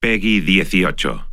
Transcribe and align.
Peggy 0.00 0.40
18. 0.40 1.26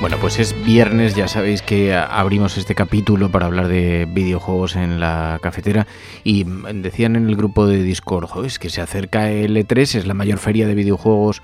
Bueno, 0.00 0.16
pues 0.18 0.38
es 0.38 0.64
viernes, 0.64 1.14
ya 1.14 1.28
sabéis 1.28 1.60
que 1.60 1.94
abrimos 1.94 2.56
este 2.56 2.74
capítulo 2.74 3.30
para 3.30 3.44
hablar 3.44 3.68
de 3.68 4.08
videojuegos 4.10 4.76
en 4.76 4.98
la 4.98 5.38
cafetera 5.42 5.86
y 6.24 6.44
decían 6.44 7.16
en 7.16 7.28
el 7.28 7.36
grupo 7.36 7.66
de 7.66 7.82
Discord, 7.82 8.46
es 8.46 8.58
que 8.58 8.70
se 8.70 8.80
acerca 8.80 9.30
el 9.30 9.54
E3, 9.58 9.94
es 9.94 10.06
la 10.06 10.14
mayor 10.14 10.38
feria 10.38 10.66
de 10.66 10.74
videojuegos 10.74 11.42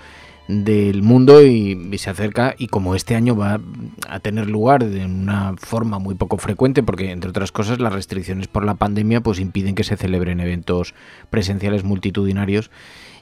del 0.49 1.03
mundo 1.03 1.43
y, 1.43 1.77
se 1.99 2.09
acerca 2.09 2.55
y 2.57 2.69
como 2.69 2.95
este 2.95 3.15
año 3.15 3.37
va 3.37 3.61
a 4.09 4.21
tener 4.21 4.49
lugar 4.49 4.85
de 4.85 5.05
una 5.05 5.55
forma 5.59 5.99
muy 5.99 6.15
poco 6.15 6.39
frecuente 6.39 6.83
porque 6.83 7.11
entre 7.11 7.31
otras 7.31 7.53
cosas 7.53 7.81
las 7.81 7.93
restricciones 7.93 8.49
por 8.49 8.65
la 8.65 8.75
pandemia 8.75 9.21
pues 9.21 9.41
impiden 9.41 9.75
que 9.75 9.85
se 9.85 9.97
celebren 9.97 10.41
eventos 10.41 10.95
presenciales 11.31 11.85
multitudinarios. 11.85 12.71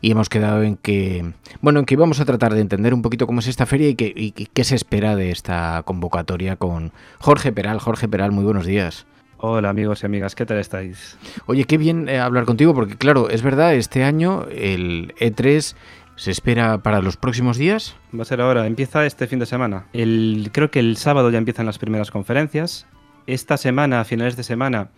Y 0.00 0.12
hemos 0.12 0.28
quedado 0.28 0.62
en 0.62 0.76
que 0.76 1.32
bueno 1.60 1.80
en 1.80 1.86
que 1.86 1.94
íbamos 1.94 2.20
a 2.20 2.24
tratar 2.24 2.54
de 2.54 2.60
entender 2.60 2.94
un 2.94 3.02
poquito 3.02 3.26
cómo 3.26 3.40
es 3.40 3.48
esta 3.48 3.66
feria 3.66 3.88
y 3.88 3.94
qué, 3.96 4.32
qué 4.32 4.64
se 4.64 4.76
espera 4.76 5.16
de 5.16 5.30
esta 5.30 5.82
convocatoria 5.84 6.56
con 6.56 6.92
Jorge 7.18 7.50
Peral. 7.50 7.80
Jorge 7.80 8.06
Peral 8.06 8.30
muy 8.30 8.44
buenos 8.44 8.66
días. 8.66 9.06
Hola 9.38 9.68
amigos 9.68 10.02
y 10.02 10.06
amigas, 10.06 10.34
¿qué 10.34 10.46
tal 10.46 10.58
estáis? 10.58 11.18
Oye, 11.44 11.64
qué 11.64 11.76
bien 11.76 12.08
eh, 12.08 12.20
hablar 12.20 12.46
contigo 12.46 12.72
porque 12.72 12.96
claro, 12.96 13.28
es 13.28 13.42
verdad, 13.42 13.74
este 13.74 14.02
año 14.02 14.46
el 14.50 15.14
E3 15.18 15.74
¿Se 16.16 16.30
espera 16.30 16.78
para 16.82 17.02
los 17.02 17.18
próximos 17.18 17.58
días? 17.58 17.94
Va 18.16 18.22
a 18.22 18.24
ser 18.24 18.40
ahora, 18.40 18.66
empieza 18.66 19.04
este 19.04 19.26
fin 19.26 19.38
de 19.38 19.46
semana. 19.46 19.86
El, 19.92 20.48
creo 20.50 20.70
que 20.70 20.80
el 20.80 20.96
sábado 20.96 21.30
ya 21.30 21.38
empiezan 21.38 21.66
las 21.66 21.78
primeras 21.78 22.10
conferencias. 22.10 22.86
Esta 23.26 23.58
semana, 23.58 24.00
a 24.00 24.04
finales 24.04 24.36
de 24.36 24.42
semana, 24.42 24.88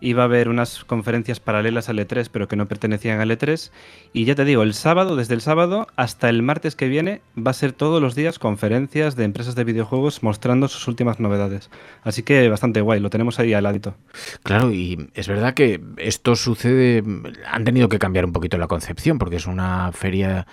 iba 0.00 0.22
a 0.22 0.26
haber 0.26 0.48
unas 0.48 0.84
conferencias 0.84 1.40
paralelas 1.40 1.88
al 1.88 1.98
E3, 1.98 2.28
pero 2.30 2.48
que 2.48 2.56
no 2.56 2.66
pertenecían 2.66 3.20
al 3.20 3.30
E3. 3.30 3.70
Y 4.12 4.24
ya 4.24 4.34
te 4.34 4.44
digo, 4.44 4.62
el 4.62 4.74
sábado, 4.74 5.16
desde 5.16 5.34
el 5.34 5.40
sábado 5.40 5.88
hasta 5.96 6.28
el 6.28 6.42
martes 6.42 6.76
que 6.76 6.88
viene, 6.88 7.20
va 7.36 7.50
a 7.50 7.54
ser 7.54 7.72
todos 7.72 8.00
los 8.00 8.14
días 8.14 8.38
conferencias 8.38 9.16
de 9.16 9.24
empresas 9.24 9.54
de 9.54 9.64
videojuegos 9.64 10.22
mostrando 10.22 10.68
sus 10.68 10.86
últimas 10.88 11.20
novedades. 11.20 11.70
Así 12.02 12.22
que 12.22 12.48
bastante 12.48 12.80
guay, 12.80 13.00
lo 13.00 13.10
tenemos 13.10 13.38
ahí 13.38 13.54
al 13.54 13.64
ladito. 13.64 13.96
Claro, 14.42 14.72
y 14.72 15.10
es 15.14 15.28
verdad 15.28 15.54
que 15.54 15.80
esto 15.96 16.36
sucede, 16.36 17.02
han 17.50 17.64
tenido 17.64 17.88
que 17.88 17.98
cambiar 17.98 18.24
un 18.24 18.32
poquito 18.32 18.58
la 18.58 18.68
concepción, 18.68 19.18
porque 19.18 19.36
es 19.36 19.46
una 19.46 19.90
feria 19.92 20.46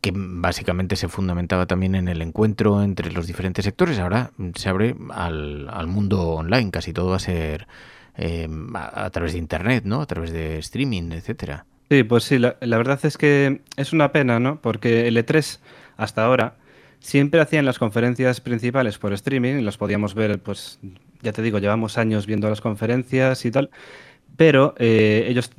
que 0.00 0.12
básicamente 0.14 0.96
se 0.96 1.08
fundamentaba 1.08 1.66
también 1.66 1.94
en 1.94 2.08
el 2.08 2.22
encuentro 2.22 2.82
entre 2.82 3.12
los 3.12 3.26
diferentes 3.28 3.64
sectores. 3.64 4.00
Ahora 4.00 4.32
se 4.56 4.68
abre 4.68 4.96
al, 5.10 5.68
al 5.68 5.86
mundo 5.86 6.22
online, 6.22 6.72
casi 6.72 6.92
todo 6.92 7.10
va 7.10 7.16
a 7.16 7.20
ser 7.20 7.68
eh, 8.16 8.48
a, 8.74 9.10
través 9.10 9.32
de 9.32 9.38
Internet, 9.38 9.84
¿no? 9.84 10.00
A 10.00 10.06
través 10.06 10.32
de 10.32 10.58
streaming, 10.58 11.12
etcétera. 11.12 11.64
Sí, 11.90 12.04
pues 12.04 12.24
sí, 12.24 12.38
la, 12.38 12.56
verdad 12.60 12.98
es 13.04 13.18
que 13.18 13.60
es 13.76 13.92
una 13.92 14.12
pena, 14.12 14.40
¿no? 14.40 14.60
Porque 14.60 15.08
el 15.08 15.16
E3 15.16 15.58
hasta 15.96 16.24
ahora 16.24 16.56
siempre 17.00 17.40
hacían 17.40 17.64
las 17.64 17.78
conferencias 17.78 18.40
principales 18.40 18.98
por 18.98 19.12
streaming 19.12 19.56
y 19.56 19.62
las 19.62 19.76
podíamos 19.76 20.14
ver, 20.14 20.38
pues 20.38 20.78
ya 21.20 21.32
te 21.32 21.42
digo, 21.42 21.58
llevamos 21.58 21.98
años 21.98 22.26
viendo 22.26 22.48
las 22.48 22.60
conferencias 22.60 23.44
y 23.44 23.50
tal, 23.50 23.70
pero 24.36 24.74
eh, 24.78 25.26
ellos 25.28 25.50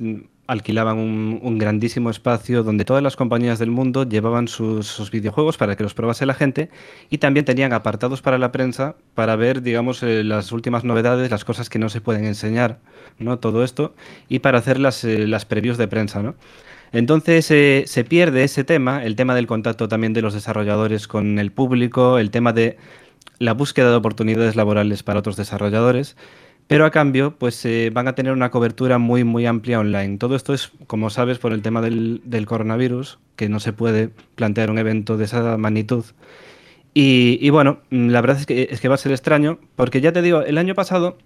alquilaban 0.46 0.98
un, 0.98 1.58
grandísimo 1.58 2.10
espacio 2.10 2.62
donde 2.62 2.84
todas 2.84 3.02
las 3.02 3.16
compañías 3.16 3.58
del 3.58 3.70
mundo 3.70 4.06
llevaban 4.06 4.48
sus, 4.48 5.10
videojuegos 5.10 5.56
para 5.56 5.76
que 5.76 5.82
los 5.82 5.94
probase 5.94 6.26
la 6.26 6.34
gente 6.34 6.68
y 7.08 7.18
también 7.18 7.46
tenían 7.46 7.72
apartados 7.72 8.20
para 8.20 8.38
la 8.38 8.52
prensa 8.52 8.96
para 9.14 9.36
ver, 9.36 9.62
digamos, 9.62 10.02
eh, 10.02 10.22
las 10.24 10.52
últimas 10.52 10.84
novedades, 10.84 11.30
las 11.30 11.44
cosas 11.44 11.70
que 11.70 11.78
no 11.78 11.88
se 11.88 12.00
pueden 12.00 12.24
enseñar, 12.24 12.78
¿no? 13.18 13.38
Todo 13.38 13.64
esto 13.64 13.94
y 14.28 14.40
para 14.40 14.58
hacer 14.58 14.78
las, 14.78 15.04
eh, 15.04 15.26
las 15.26 15.44
previews 15.46 15.78
de 15.78 15.88
prensa, 15.88 16.22
¿no? 16.22 16.34
Entonces 16.92 17.50
eh, 17.50 17.84
se 17.86 18.04
pierde 18.04 18.44
ese 18.44 18.64
tema, 18.64 19.04
el 19.04 19.16
tema 19.16 19.34
del 19.34 19.46
contacto 19.46 19.88
también 19.88 20.12
de 20.12 20.22
los 20.22 20.34
desarrolladores 20.34 21.08
con 21.08 21.38
el 21.38 21.50
público, 21.50 22.18
el 22.18 22.30
tema 22.30 22.52
de 22.52 22.76
la 23.38 23.52
búsqueda 23.52 23.90
de 23.90 23.96
oportunidades 23.96 24.56
laborales 24.56 25.02
para 25.02 25.18
otros 25.18 25.36
desarrolladores 25.36 26.16
pero 26.66 26.86
a 26.86 26.90
cambio 26.90 27.36
pues 27.36 27.64
eh, 27.64 27.90
van 27.92 28.08
a 28.08 28.14
tener 28.14 28.32
una 28.32 28.50
cobertura 28.50 28.98
muy 28.98 29.24
muy 29.24 29.46
amplia 29.46 29.80
online. 29.80 30.18
Todo 30.18 30.36
esto 30.36 30.54
es, 30.54 30.72
como 30.86 31.10
sabes, 31.10 31.38
por 31.38 31.52
el 31.52 31.62
tema 31.62 31.80
del, 31.82 32.46
coronavirus, 32.46 33.18
que 33.36 33.48
no 33.48 33.60
se 33.60 33.72
puede 33.72 34.10
plantear 34.34 34.70
un 34.70 34.78
evento 34.78 35.16
de 35.16 35.24
esa 35.24 35.56
magnitud. 35.58 36.04
Y, 36.96 37.50
bueno, 37.50 37.80
mm, 37.90 38.08
la 38.10 38.20
verdad 38.20 38.38
es 38.38 38.46
que, 38.46 38.68
es 38.70 38.80
que 38.80 38.88
va 38.88 38.94
a 38.94 38.98
ser 38.98 39.10
extraño, 39.10 39.58
porque 39.74 40.00
ya 40.00 40.12
te 40.12 40.22
digo, 40.22 40.42
el 40.42 40.58
año 40.58 40.76
pasado 40.76 41.18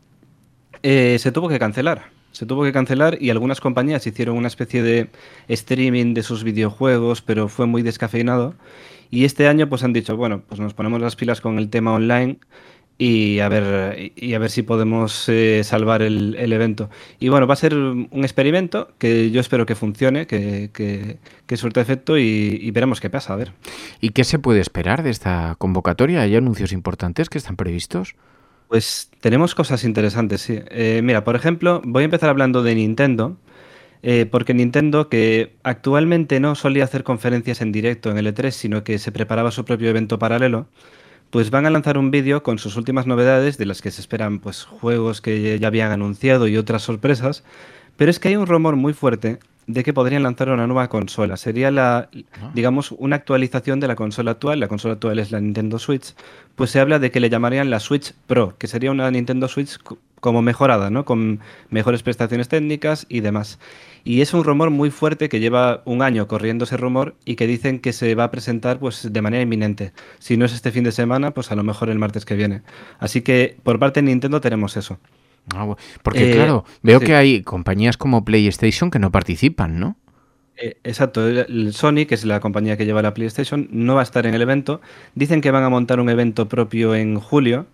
eh, 0.83 1.19
se 1.19 1.31
tuvo 1.33 1.49
que 1.49 1.59
cancelar. 1.59 2.07
Se 2.33 2.47
tuvo 2.47 2.63
que 2.65 2.73
cancelar 2.73 3.19
y 3.21 3.31
algunas 3.31 3.61
compañías 3.61 4.07
hicieron 4.07 4.37
una 4.37 4.49
especie 4.49 4.83
de 4.83 5.09
streaming 5.49 6.15
de 6.15 6.23
sus 6.23 6.45
videojuegos, 6.45 7.21
pero 7.23 7.49
fue 7.49 7.67
muy 7.67 7.83
descafeinado. 7.83 8.55
Y 9.11 9.25
este 9.25 9.49
año 9.49 9.69
pues 9.69 9.83
han 9.83 9.93
dicho, 9.93 10.17
bueno, 10.17 10.43
pues 10.49 10.61
nos 10.61 10.75
ponemos 10.75 11.01
las 11.01 11.17
pilas 11.17 11.41
con 11.41 11.59
el 11.59 11.71
tema 11.71 11.93
online 11.93 12.39
y 13.01 13.39
a 13.39 13.49
ver, 13.49 14.13
y 14.17 14.35
a 14.35 14.41
ver 14.41 14.51
si 14.51 14.63
podemos 14.63 15.29
eh, 15.29 15.63
salvar 15.63 16.03
el, 16.03 16.35
evento. 16.53 16.91
Y 17.21 17.29
bueno, 17.29 17.47
va 17.47 17.55
a 17.55 17.57
ser 17.57 17.75
un 17.75 18.09
experimento 18.23 18.91
que 18.99 19.31
yo 19.31 19.41
espero 19.41 19.67
que 19.67 19.77
funcione, 19.77 20.27
que, 20.27 20.71
que, 20.75 21.19
que 21.47 21.57
suelte 21.57 21.81
efecto 21.81 22.19
y, 22.19 22.69
veremos 22.73 23.01
qué 23.01 23.09
pasa, 23.09 23.35
a 23.35 23.37
ver. 23.37 23.53
¿Y 24.01 24.11
qué 24.11 24.25
se 24.25 24.41
puede 24.41 24.61
esperar 24.61 25.05
de 25.05 25.11
esta 25.11 25.55
convocatoria? 25.59 26.23
¿Hay 26.23 26.35
anuncios 26.35 26.73
importantes 26.73 27.31
que 27.31 27.39
están 27.39 27.55
previstos? 27.55 28.17
Pues 28.67 29.11
tenemos 29.21 29.55
cosas 29.55 29.85
interesantes, 29.85 30.41
sí. 30.41 30.59
Eh, 30.71 31.01
mira, 31.05 31.23
por 31.23 31.37
ejemplo, 31.37 31.81
voy 31.85 32.03
a 32.03 32.05
empezar 32.05 32.29
hablando 32.29 32.65
de 32.65 32.75
Nintendo. 32.75 33.37
Eh, 34.03 34.27
porque 34.31 34.55
Nintendo, 34.55 35.09
que 35.09 35.57
actualmente 35.65 36.39
no 36.39 36.55
solía 36.55 36.85
hacer 36.85 37.03
conferencias 37.03 37.61
en 37.61 37.73
directo 37.73 38.11
en 38.11 38.19
el 38.19 38.33
E3, 38.33 38.53
sino 38.53 38.85
que 38.85 38.99
se 38.99 39.11
preparaba 39.11 39.51
su 39.51 39.65
propio 39.65 39.89
evento 39.91 40.21
paralelo, 40.21 40.69
pues 41.31 41.51
van 41.51 41.67
a 41.67 41.71
lanzar 41.71 41.99
un 41.99 42.11
vídeo 42.11 42.43
con 42.43 42.59
sus 42.59 42.77
últimas 42.77 43.07
novedades, 43.07 43.59
de 43.59 43.67
las 43.67 43.83
que 43.83 43.91
se 43.91 44.01
esperan 44.01 44.39
pues 44.39 44.65
juegos 44.65 45.21
que 45.21 45.59
ya 45.59 45.69
habían 45.69 45.93
anunciado 45.93 46.49
y 46.49 46.57
otras 46.57 46.83
sorpresas, 46.83 47.45
pero 47.97 48.11
es 48.11 48.19
que 48.19 48.29
hay 48.29 48.37
un 48.37 48.47
rumor 48.47 48.77
muy 48.77 48.95
fuerte 48.95 49.39
de 49.69 49.85
que 49.85 49.93
podrían 49.93 50.23
lanzar 50.23 50.49
una 50.49 50.67
nueva 50.67 50.89
consola. 50.89 51.37
Sería 51.37 51.71
la, 51.71 52.09
ah. 52.41 52.51
digamos, 52.55 52.91
una 52.93 53.17
actualización 53.17 53.81
de 53.81 53.87
la 53.87 53.97
consola 53.97 54.31
actual. 54.33 54.61
La 54.61 54.69
consola 54.69 54.95
actual 54.95 55.19
es 55.19 55.31
la 55.31 55.41
Nintendo 55.41 55.79
Switch. 55.79 56.15
Pues 56.57 56.71
se 56.71 56.81
habla 56.81 56.99
de 56.99 57.11
que 57.11 57.21
le 57.21 57.29
llamarían 57.29 57.69
la 57.69 57.79
Switch 57.79 58.15
Pro, 58.27 58.57
que 58.57 58.67
sería 58.67 58.91
una 58.91 59.11
Nintendo 59.11 59.47
Switch 59.47 59.79
como 60.21 60.43
mejorada, 60.43 60.91
¿no? 60.91 61.05
Con 61.05 61.41
mejores 61.71 62.03
prestaciones 62.03 62.49
técnicas 62.49 63.07
y 63.09 63.21
demás. 63.21 63.59
Y 64.05 64.21
es 64.21 64.33
un 64.33 64.45
rumor 64.45 64.71
muy 64.71 64.91
fuerte 64.91 65.29
que 65.29 65.41
lleva 65.41 65.83
un 65.85 66.03
año 66.03 66.29
corriendo 66.29 66.65
ese 66.65 66.77
rumor 66.77 67.15
y 67.25 67.37
que 67.37 67.47
dicen 67.47 67.79
que 67.79 67.93
se 67.93 68.15
va 68.15 68.25
a 68.25 68.31
presentar 68.31 68.79
pues 68.79 69.13
de 69.13 69.23
manera 69.23 69.43
inminente. 69.43 69.93
Si 70.19 70.37
no 70.37 70.45
es 70.45 70.53
este 70.53 70.73
fin 70.73 70.85
de 70.85 70.93
semana, 70.93 71.33
pues 71.33 71.51
a 71.53 71.55
lo 71.55 71.63
mejor 71.63 71.91
el 71.91 71.99
martes 71.99 72.25
que 72.25 72.35
viene. 72.35 72.63
Así 72.99 73.21
que 73.23 73.57
por 73.63 73.79
parte 73.79 74.01
de 74.01 74.07
Nintendo 74.07 74.41
tenemos 74.41 74.77
eso. 74.77 74.99
Ah, 75.55 75.75
porque 76.03 76.31
eh, 76.31 76.35
claro, 76.35 76.65
veo 76.83 77.01
que 77.01 77.15
hay 77.15 77.43
compañías 77.43 77.97
como 77.97 78.25
PlayStation 78.25 78.91
que 78.91 78.99
no 78.99 79.11
participan, 79.11 79.81
¿no? 79.81 79.97
Eh, 80.57 80.77
exacto, 80.83 81.27
el 81.27 81.73
Sony, 81.73 82.05
que 82.07 82.15
es 82.15 82.25
la 82.25 82.41
compañía 82.41 82.77
que 82.77 82.85
lleva 82.85 83.01
la 83.01 83.15
PlayStation, 83.15 83.69
no 83.71 83.95
va 83.95 84.01
a 84.01 84.05
estar 84.05 84.27
en 84.27 84.35
el 84.35 84.43
evento. 84.43 84.81
Dicen 85.15 85.41
que 85.41 85.51
van 85.51 85.63
a 85.63 85.69
montar 85.69 86.01
un 86.01 86.11
evento 86.11 86.49
propio 86.49 86.95
en 86.95 87.21
julio 87.21 87.67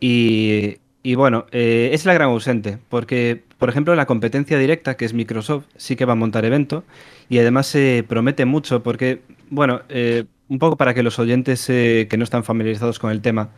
y 0.00 0.78
y 1.08 1.14
bueno, 1.14 1.46
eh, 1.52 1.90
es 1.92 2.04
la 2.04 2.12
gran 2.12 2.28
ausente, 2.28 2.78
porque, 2.90 3.42
por 3.58 3.68
ejemplo, 3.68 3.94
la 3.94 4.04
competencia 4.04 4.58
directa, 4.58 4.96
que 4.96 5.04
es 5.06 5.14
Microsoft, 5.14 5.64
sí 5.76 5.96
que 5.96 6.04
va 6.04 6.12
a 6.12 6.16
montar 6.16 6.44
evento 6.44 6.84
y 7.28 7.38
además 7.38 7.66
se 7.66 8.04
promete 8.06 8.44
mucho, 8.44 8.82
porque, 8.82 9.22
bueno, 9.48 9.80
eh, 9.88 10.24
un 10.48 10.58
poco 10.58 10.76
para 10.76 10.92
que 10.92 11.02
los 11.02 11.18
oyentes 11.18 11.64
que 11.66 12.14
no 12.18 12.24
están 12.24 12.44
familiarizados 12.44 12.98
con 12.98 13.10
el 13.10 13.22
tema 13.22 13.48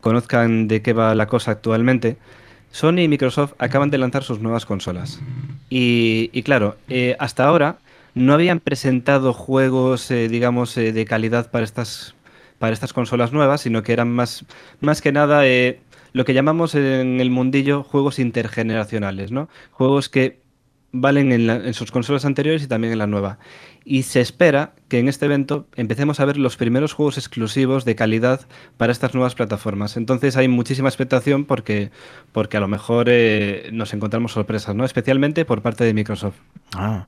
conozcan 0.00 0.68
de 0.68 0.82
qué 0.82 0.92
va 0.92 1.14
la 1.16 1.26
cosa 1.26 1.50
actualmente, 1.50 2.16
Sony 2.70 3.00
y 3.00 3.08
Microsoft 3.08 3.54
acaban 3.58 3.90
de 3.90 3.98
lanzar 3.98 4.22
sus 4.22 4.38
nuevas 4.38 4.64
consolas. 4.64 5.20
Y, 5.68 6.28
claro, 6.42 6.76
eh, 6.88 7.16
hasta 7.18 7.44
ahora 7.44 7.78
no 8.14 8.34
habían 8.34 8.60
presentado 8.60 9.32
juegos, 9.32 10.10
eh, 10.12 10.28
digamos, 10.28 10.76
eh, 10.76 10.92
de 10.92 11.04
calidad 11.04 11.50
para 11.50 11.64
estas, 11.64 12.14
para 12.60 12.72
estas 12.72 12.92
consolas 12.92 13.32
nuevas, 13.32 13.62
sino 13.62 13.82
que 13.82 13.92
eran 13.92 14.10
más, 14.10 14.44
más 14.80 15.00
que 15.00 15.12
nada 15.12 15.44
lo 16.12 16.24
que 16.24 16.34
llamamos 16.34 16.74
en 16.74 17.20
el 17.20 17.30
mundillo 17.30 17.82
juegos 17.82 18.18
intergeneracionales, 18.18 19.30
¿no? 19.32 19.48
Juegos 19.72 20.08
que 20.08 20.40
valen 20.92 21.32
en, 21.32 21.74
sus 21.74 21.90
consolas 21.90 22.24
anteriores 22.24 22.62
y 22.62 22.66
también 22.66 22.92
en 22.92 22.98
la 22.98 23.06
nueva. 23.06 23.38
Y 23.84 24.02
se 24.02 24.20
espera 24.20 24.72
que 24.88 24.98
en 24.98 25.08
este 25.08 25.26
evento 25.26 25.66
empecemos 25.76 26.20
a 26.20 26.24
ver 26.24 26.36
los 26.36 26.56
primeros 26.56 26.92
juegos 26.92 27.16
exclusivos 27.16 27.84
de 27.84 27.94
calidad 27.94 28.46
para 28.76 28.92
estas 28.92 29.14
nuevas 29.14 29.34
plataformas. 29.34 29.96
Entonces 29.96 30.36
hay 30.36 30.48
muchísima 30.48 30.88
expectación 30.88 31.44
porque, 31.44 31.90
porque 32.32 32.56
a 32.56 32.60
lo 32.60 32.68
mejor 32.68 33.06
eh, 33.08 33.70
nos 33.72 33.94
encontramos 33.94 34.32
sorpresas, 34.32 34.74
¿no? 34.74 34.84
Especialmente 34.84 35.44
por 35.44 35.62
parte 35.62 35.84
de 35.84 35.94
Microsoft. 35.94 36.36
Ah. 36.74 37.06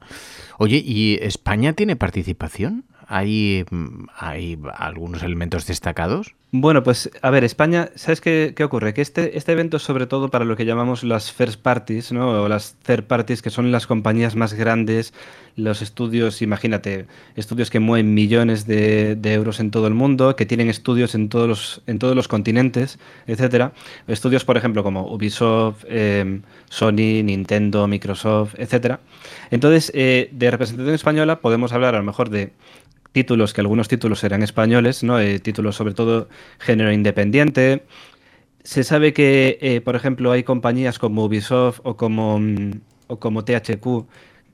Oye, 0.58 0.82
¿y 0.84 1.18
España 1.20 1.72
tiene 1.72 1.96
participación? 1.96 2.84
¿Hay, 3.08 3.64
mm, 3.70 4.06
¿Hay 4.16 4.58
algunos 4.76 5.22
elementos 5.22 5.66
destacados? 5.66 6.34
Bueno, 6.54 6.82
pues 6.82 7.10
a 7.22 7.30
ver, 7.30 7.44
España, 7.44 7.88
¿sabes 7.94 8.20
qué, 8.20 8.54
ocurre? 8.62 8.92
Que 8.92 9.00
este, 9.00 9.38
este 9.38 9.52
evento 9.52 9.78
es 9.78 9.84
sobre 9.84 10.06
todo 10.06 10.28
para 10.28 10.44
lo 10.44 10.54
que 10.54 10.66
llamamos 10.66 11.02
las 11.02 11.32
first 11.32 11.58
parties, 11.62 12.12
¿no? 12.12 12.42
O 12.42 12.46
las 12.48 12.74
third 12.82 13.04
parties, 13.04 13.40
que 13.40 13.48
son 13.48 13.72
las 13.72 13.86
compañías 13.86 14.36
más 14.36 14.52
grandes, 14.52 15.14
los 15.56 15.80
estudios, 15.80 16.42
imagínate, 16.42 17.06
estudios 17.36 17.70
que 17.70 17.80
mueven 17.80 18.12
millones 18.12 18.66
de, 18.66 19.18
euros 19.24 19.60
en 19.60 19.70
todo 19.70 19.86
el 19.86 19.94
mundo, 19.94 20.36
que 20.36 20.44
tienen 20.44 20.68
estudios 20.68 21.14
en 21.14 21.30
todos 21.30 21.48
los, 21.48 21.82
en 21.86 21.98
todos 21.98 22.14
los 22.14 22.28
continentes, 22.28 22.98
etcétera. 23.26 23.72
Estudios, 24.06 24.44
por 24.44 24.58
ejemplo, 24.58 24.82
como 24.82 25.10
Ubisoft, 25.10 25.86
em, 25.88 26.42
Sony, 26.68 27.22
Nintendo, 27.24 27.88
Microsoft, 27.88 28.56
etcétera. 28.58 29.00
Entonces, 29.50 29.90
eh, 29.94 30.28
de 30.32 30.50
representación 30.50 30.94
española 30.94 31.40
podemos 31.40 31.72
hablar 31.72 31.94
a 31.94 31.98
lo 31.98 32.04
mejor 32.04 32.28
de 32.28 32.52
títulos, 33.12 33.52
que 33.52 33.60
algunos 33.60 33.88
títulos 33.88 34.24
eran 34.24 34.42
españoles, 34.42 35.02
¿no? 35.02 35.20
Eh, 35.20 35.38
títulos 35.38 35.76
sobre 35.76 35.94
todo 35.94 36.28
género 36.58 36.92
independiente. 36.92 37.84
Se 38.64 38.84
sabe 38.84 39.12
que, 39.12 39.58
eh, 39.60 39.80
por 39.80 39.96
ejemplo, 39.96 40.32
hay 40.32 40.42
compañías 40.44 40.98
como 40.98 41.24
Ubisoft 41.24 41.80
o 41.84 41.96
como, 41.96 42.38
mm, 42.40 42.80
o 43.08 43.18
como 43.18 43.44
THQ, 43.44 44.06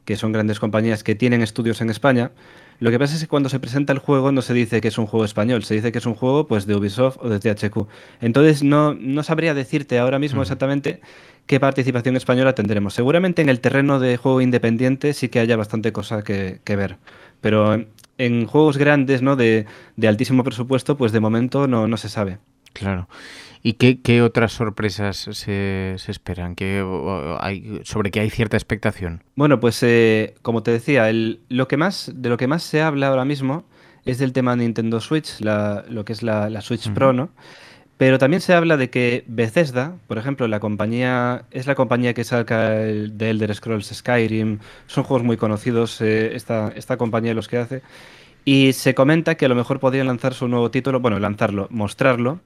que 0.05 0.16
son 0.16 0.32
grandes 0.32 0.58
compañías 0.60 1.05
que 1.05 1.14
tienen 1.14 1.43
estudios 1.43 1.81
en 1.81 1.90
España. 1.90 2.32
Lo 2.81 2.90
que 2.90 2.99
pasa 2.99 3.14
es 3.16 3.20
que 3.20 3.28
cuando 3.28 3.49
se 3.49 3.58
presenta 3.58 3.93
el 3.93 3.99
juego 3.99 4.31
no 4.32 4.40
se 4.40 4.55
dice 4.55 4.81
que 4.81 4.88
es 4.88 4.99
un 4.99 5.06
juego 5.06 5.25
español, 5.25 5.64
se 5.64 5.75
dice 5.75 5.90
que 5.93 5.99
es 5.99 6.06
un 6.06 6.14
juego 6.14 6.46
pues, 6.46 6.66
de 6.66 6.76
Ubisoft 6.76 7.19
o 7.20 7.28
de 7.28 7.40
THQ. 7.40 7.88
Entonces 8.20 8.62
no, 8.62 8.94
no 8.94 9.22
sabría 9.25 9.52
decirte 9.52 9.99
ahora 9.99 10.19
mismo 10.19 10.43
exactamente 10.43 11.00
qué 11.46 11.58
participación 11.58 12.16
española 12.16 12.54
tendremos. 12.54 12.94
Seguramente 12.94 13.43
en 13.43 13.49
el 13.49 13.61
terreno 13.61 13.99
de 13.99 14.16
juego 14.16 14.40
independiente 14.40 15.12
sí 15.12 15.28
que 15.28 15.40
haya 15.40 15.56
bastante 15.56 15.93
cosa 15.93 16.22
que, 16.22 16.61
que 16.64 16.76
ver. 16.76 16.99
Pero 17.40 17.84
en 18.19 18.47
juegos 18.47 18.76
grandes, 18.76 19.23
¿no? 19.23 19.37
De, 19.37 19.67
altísimo 20.06 20.44
presupuesto, 20.44 20.97
pues 20.97 21.12
de 21.12 21.20
momento 21.20 21.67
no, 21.67 21.97
se 21.97 22.09
sabe. 22.09 22.38
Claro. 22.73 23.09
¿Y 23.62 23.75
qué, 23.75 24.23
otras 24.23 24.53
sorpresas 24.53 25.29
se, 25.32 25.94
esperan? 26.06 26.55
¿Qué, 26.55 26.85
hay, 27.41 27.81
¿Sobre 27.85 28.11
qué 28.11 28.20
hay 28.20 28.31
cierta 28.31 28.56
expectación? 28.56 29.25
Bueno, 29.35 29.59
pues 29.59 29.82
eh, 29.82 30.35
como 30.43 30.62
te 30.62 30.70
decía, 30.70 31.11
lo 31.12 31.69
que 31.69 31.76
más, 31.76 32.12
de 32.15 32.29
lo 32.29 32.37
que 32.37 32.47
más 32.47 32.62
se 32.62 32.82
habla 32.82 33.09
ahora 33.09 33.25
mismo 33.25 33.65
es 34.05 34.19
del 34.19 34.32
tema 34.32 34.56
Nintendo 34.56 35.00
Switch, 35.00 35.41
lo 35.41 36.05
que 36.05 36.12
es 36.12 36.23
la, 36.23 36.61
Switch 36.61 36.91
Pro, 36.93 37.12
¿no? 37.12 37.31
Pero 37.99 38.19
también 38.19 38.41
se 38.41 38.55
habla 38.55 38.77
de 38.77 38.91
que 38.91 39.25
Bethesda, 39.27 39.99
por 40.06 40.19
ejemplo, 40.19 40.47
la 40.47 40.61
compañía 40.61 41.45
es 41.50 41.67
la 41.67 41.75
compañía 41.75 42.15
que 42.15 42.23
saca 42.23 42.81
el, 42.81 43.19
de 43.19 43.31
Elder 43.31 43.53
Scrolls 43.55 43.89
Skyrim, 43.89 44.61
son 44.87 45.03
juegos 45.03 45.27
muy 45.27 45.37
conocidos 45.37 46.00
eh, 46.00 46.37
esta, 46.37 46.73
esta 46.77 46.97
compañía 46.97 47.35
los 47.35 47.49
que 47.49 47.59
hace, 47.59 47.83
y 48.45 48.73
se 48.73 48.95
comenta 48.95 49.35
que 49.35 49.47
a 49.47 49.49
lo 49.49 49.56
mejor 49.56 49.81
podrían 49.81 50.06
lanzar 50.06 50.33
su 50.33 50.47
nuevo 50.47 50.71
título, 50.71 51.00
bueno, 51.00 51.19
lanzarlo, 51.19 51.67
mostrarlo 51.71 52.41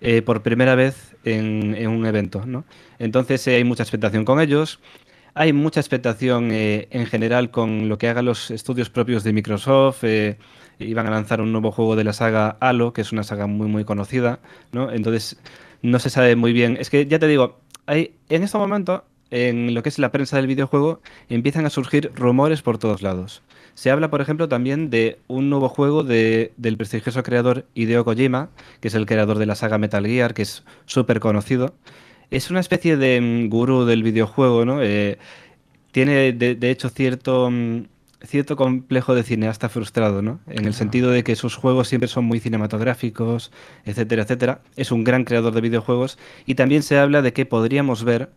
eh, 0.00 0.22
por 0.22 0.42
primera 0.42 0.74
vez 0.74 1.16
en, 1.24 1.86
un 1.86 2.04
evento, 2.04 2.44
¿no? 2.44 2.64
Entonces 2.98 3.46
eh, 3.46 3.54
hay 3.54 3.64
mucha 3.64 3.84
expectación 3.84 4.24
con 4.24 4.40
ellos, 4.40 4.80
hay 5.36 5.52
mucha 5.52 5.80
expectación 5.80 6.48
en 6.50 7.06
general 7.06 7.50
con 7.50 7.90
lo 7.90 7.98
que 7.98 8.08
hagan 8.08 8.24
los 8.24 8.50
estudios 8.50 8.88
propios 8.88 9.22
de 9.22 9.34
Microsoft, 9.34 10.02
iban 10.78 11.06
a 11.06 11.10
lanzar 11.10 11.42
un 11.42 11.52
nuevo 11.52 11.70
juego 11.72 11.94
de 11.94 12.04
la 12.04 12.14
saga 12.14 12.56
Halo, 12.60 12.94
que 12.94 13.02
es 13.02 13.12
una 13.12 13.22
saga 13.22 13.46
muy 13.46 13.68
muy 13.68 13.84
conocida, 13.84 14.40
¿no? 14.72 14.90
Entonces 14.90 15.38
no 15.82 15.98
se 15.98 16.08
sabe 16.08 16.36
muy 16.36 16.54
bien. 16.54 16.78
Es 16.80 16.88
que 16.88 17.06
ya 17.06 17.18
te 17.18 17.28
digo, 17.28 17.60
hay, 17.84 18.14
en 18.30 18.42
este 18.42 18.56
momento, 18.56 19.04
en 19.30 19.74
lo 19.74 19.82
que 19.82 19.90
es 19.90 19.98
la 19.98 20.10
prensa 20.10 20.38
del 20.38 20.46
videojuego, 20.46 21.00
empiezan 21.28 21.66
a 21.66 21.70
surgir 21.70 22.10
rumores 22.14 22.62
por 22.62 22.78
todos 22.78 23.02
lados. 23.02 23.42
Se 23.74 23.90
habla, 23.90 24.10
por 24.10 24.22
ejemplo, 24.22 24.48
también 24.48 24.88
de 24.88 25.18
un 25.26 25.50
nuevo 25.50 25.68
juego 25.68 26.02
de, 26.02 26.52
del 26.56 26.78
prestigioso 26.78 27.22
creador 27.22 27.66
Hideo 27.74 28.06
Kojima, 28.06 28.48
que 28.80 28.88
es 28.88 28.94
el 28.94 29.04
creador 29.04 29.38
de 29.38 29.44
la 29.44 29.54
saga 29.54 29.76
Metal 29.76 30.06
Gear, 30.06 30.32
que 30.32 30.42
es 30.42 30.64
súper 30.86 31.20
conocido. 31.20 31.74
Es 32.30 32.50
una 32.50 32.60
especie 32.60 32.96
de 32.96 33.20
mm, 33.20 33.48
gurú 33.48 33.84
del 33.84 34.02
videojuego, 34.02 34.64
¿no? 34.64 34.82
Eh, 34.82 35.18
tiene, 35.92 36.32
de, 36.32 36.54
de, 36.54 36.70
hecho, 36.70 36.88
cierto... 36.88 37.50
Mm, 37.50 37.84
cierto 38.26 38.56
complejo 38.56 39.14
de 39.14 39.22
cineasta 39.22 39.68
frustrado, 39.68 40.22
¿no? 40.22 40.40
En 40.48 40.64
el 40.64 40.74
sentido 40.74 41.10
de 41.10 41.22
que 41.22 41.36
sus 41.36 41.54
juegos 41.54 41.88
siempre 41.88 42.08
son 42.08 42.24
muy 42.24 42.40
cinematográficos, 42.40 43.52
etcétera, 43.84 44.22
etcétera. 44.22 44.60
Es 44.76 44.90
un 44.90 45.04
gran 45.04 45.24
creador 45.24 45.54
de 45.54 45.60
videojuegos 45.60 46.18
y 46.44 46.54
también 46.54 46.82
se 46.82 46.98
habla 46.98 47.22
de 47.22 47.32
que 47.32 47.46
podríamos 47.46 48.04
ver 48.04 48.30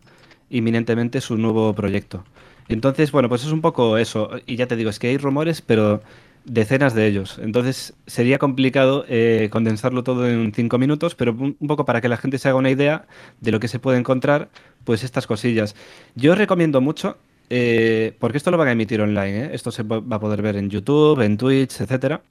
inminentemente 0.48 1.20
su 1.20 1.36
nuevo 1.36 1.74
proyecto. 1.74 2.24
Entonces, 2.68 3.10
bueno, 3.10 3.28
pues 3.28 3.44
es 3.44 3.52
un 3.52 3.60
poco 3.60 3.98
eso. 3.98 4.30
Y 4.46 4.56
ya 4.56 4.66
te 4.66 4.76
digo, 4.76 4.90
es 4.90 4.98
que 4.98 5.08
hay 5.08 5.18
rumores, 5.18 5.60
pero 5.60 6.02
decenas 6.44 6.94
de 6.94 7.06
ellos. 7.06 7.38
Entonces 7.42 7.94
sería 8.06 8.38
complicado 8.38 9.04
eh, 9.08 9.48
condensarlo 9.50 10.04
todo 10.04 10.28
en 10.28 10.52
cinco 10.54 10.78
minutos, 10.78 11.14
pero 11.14 11.32
un 11.32 11.56
poco 11.66 11.84
para 11.84 12.00
que 12.00 12.08
la 12.08 12.16
gente 12.16 12.38
se 12.38 12.48
haga 12.48 12.58
una 12.58 12.70
idea 12.70 13.06
de 13.40 13.52
lo 13.52 13.60
que 13.60 13.68
se 13.68 13.78
puede 13.78 13.98
encontrar, 13.98 14.48
pues 14.84 15.04
estas 15.04 15.26
cosillas. 15.26 15.76
Yo 16.14 16.34
recomiendo 16.34 16.80
mucho 16.80 17.18
eh, 17.50 18.14
porque 18.20 18.38
esto 18.38 18.52
lo 18.52 18.58
van 18.58 18.68
a 18.68 18.72
emitir 18.72 19.00
online, 19.00 19.46
¿eh? 19.46 19.50
esto 19.52 19.72
se 19.72 19.82
va 19.82 20.16
a 20.16 20.20
poder 20.20 20.40
ver 20.40 20.56
en 20.56 20.70
YouTube, 20.70 21.20
en 21.20 21.36
Twitch, 21.36 21.80
etcétera. 21.80 22.22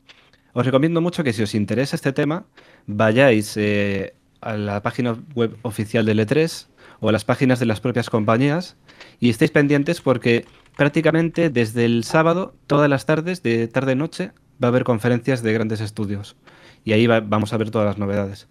Os 0.53 0.65
recomiendo 0.65 1.01
mucho 1.01 1.23
que 1.23 1.33
si 1.33 1.43
os 1.43 1.53
interesa 1.53 1.95
este 1.95 2.13
tema, 2.13 2.45
vayáis 2.87 3.55
eh, 3.57 4.13
a 4.41 4.55
la 4.55 4.81
página 4.81 5.17
web 5.35 5.57
oficial 5.61 6.05
de 6.05 6.15
E3 6.15 6.67
o 6.99 7.11
las 7.11 7.25
páginas 7.25 7.59
de 7.59 7.65
las 7.65 7.79
propias 7.79 8.09
compañías 8.09 8.77
y 9.19 9.29
estéis 9.29 9.51
pendientes 9.51 10.01
porque 10.01 10.45
prácticamente 10.75 11.49
desde 11.49 11.85
el 11.85 12.03
sábado, 12.03 12.55
todas 12.67 12.89
las 12.89 13.05
tardes, 13.05 13.43
de 13.43 13.67
tarde-noche, 13.67 14.31
va 14.61 14.67
a 14.67 14.69
haber 14.69 14.83
conferencias 14.83 15.43
de 15.43 15.53
grandes 15.53 15.81
estudios. 15.81 16.35
Y 16.83 16.93
ahí 16.93 17.07
vamos 17.07 17.53
a 17.53 17.57
ver 17.57 17.71
todas 17.71 17.85
las 17.85 17.97
novedades. 17.97 18.47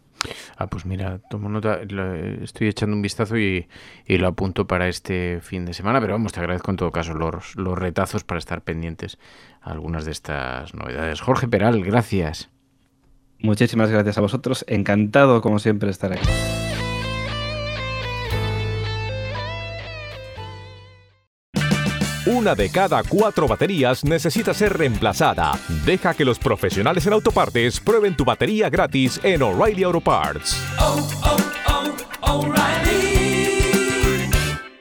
Ah, 0.56 0.66
pues 0.66 0.84
mira, 0.84 1.20
tomo 1.30 1.48
nota, 1.48 1.80
estoy 2.42 2.68
echando 2.68 2.96
un 2.96 3.02
vistazo 3.02 3.38
y, 3.38 3.68
lo 4.08 4.26
apunto 4.26 4.66
para 4.66 4.88
este 4.88 5.40
fin 5.40 5.64
de 5.64 5.74
semana, 5.74 6.00
pero 6.00 6.14
vamos, 6.14 6.32
te 6.32 6.40
agradezco 6.40 6.70
en 6.70 6.76
todo 6.76 6.90
caso 6.90 7.14
los, 7.14 7.54
los 7.56 7.78
retazos 7.78 8.24
para 8.24 8.38
estar 8.38 8.62
pendientes 8.62 9.18
a 9.60 9.70
algunas 9.70 10.04
de 10.04 10.12
estas 10.12 10.74
novedades. 10.74 11.20
Jorge 11.20 11.46
Peral, 11.46 11.82
gracias. 11.84 12.50
Muchísimas 13.38 13.90
gracias 13.90 14.18
a 14.18 14.20
vosotros, 14.20 14.64
encantado 14.68 15.40
como 15.40 15.60
siempre 15.60 15.90
estar 15.90 16.12
aquí. 16.12 16.28
Una 22.30 22.54
de 22.54 22.68
cada 22.68 23.02
cuatro 23.04 23.48
baterías 23.48 24.04
necesita 24.04 24.52
ser 24.52 24.76
reemplazada. 24.76 25.58
Deja 25.86 26.12
que 26.12 26.26
los 26.26 26.38
profesionales 26.38 27.06
en 27.06 27.14
autopartes 27.14 27.80
prueben 27.80 28.14
tu 28.14 28.22
batería 28.26 28.68
gratis 28.68 29.18
en 29.22 29.40
O'Reilly 29.40 29.82
Auto 29.84 30.02
Parts. 30.02 30.54
Oh, 30.78 31.08
oh, 31.24 31.38
oh, 32.26 32.52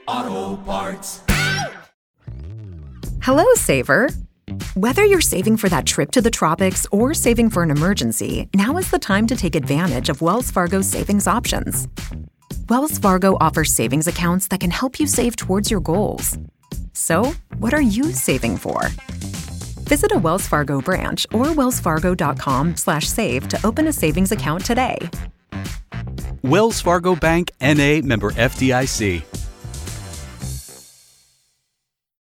Auto 0.08 0.58
Parts. 0.66 1.22
Hello, 3.22 3.46
Saver. 3.56 4.10
Whether 4.76 5.06
you're 5.06 5.22
saving 5.22 5.56
for 5.56 5.70
that 5.70 5.86
trip 5.86 6.12
to 6.12 6.22
the 6.22 6.30
tropics 6.30 6.86
or 6.92 7.14
saving 7.14 7.50
for 7.50 7.64
an 7.64 7.72
emergency, 7.72 8.50
now 8.54 8.76
is 8.76 8.92
the 8.92 9.00
time 9.00 9.26
to 9.26 9.38
take 9.38 9.56
advantage 9.56 10.10
of 10.10 10.22
Wells 10.22 10.52
Fargo's 10.52 10.90
savings 10.90 11.28
options. 11.28 11.88
Wells 12.68 13.00
Fargo 13.00 13.38
offers 13.40 13.74
savings 13.74 14.06
accounts 14.06 14.50
that 14.50 14.60
can 14.60 14.72
help 14.72 15.00
you 15.00 15.08
save 15.08 15.38
towards 15.38 15.72
your 15.72 15.80
goals. 15.80 16.38
So, 16.98 17.32
what 17.60 17.76
are 17.76 17.82
you 17.82 18.12
saving 18.12 18.58
for? 18.58 18.90
Visit 19.86 20.12
a 20.14 20.18
Wells 20.18 20.48
Fargo 20.48 20.82
branch 20.82 21.28
or 21.32 21.46
wellsfargo.com/save 21.46 23.48
to 23.50 23.60
open 23.64 23.88
a 23.88 23.94
savings 23.94 24.32
account 24.32 24.66
today. 24.66 24.98
Wells 26.42 26.82
Fargo 26.82 27.16
Bank 27.16 27.52
NA 27.62 28.02
member 28.02 28.32
FDIC. 28.32 29.37